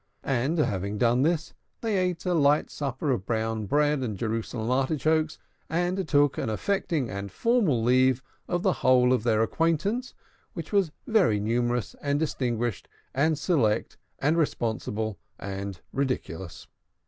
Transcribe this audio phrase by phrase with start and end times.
[0.23, 5.37] And, having done this, they ate a light supper of brown bread and Jerusalem artichokes,
[5.69, 10.15] and took an affecting and formal leave of the whole of their acquaintance,
[10.53, 16.65] which was very numerous and distinguished and select and responsible and ridiculous.